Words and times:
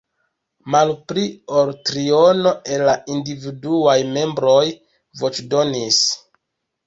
Malpli 0.75 1.23
ol 1.57 1.67
triono 1.89 2.53
el 2.77 2.85
la 2.87 2.95
individuaj 3.17 3.97
membroj 4.15 4.65
voĉdonis. 5.21 6.01